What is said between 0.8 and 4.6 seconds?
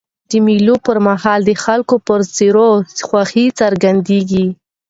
پر مهال د خلکو پر څېرو خوښي څرګندېږي.